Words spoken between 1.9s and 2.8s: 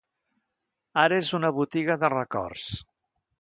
de records.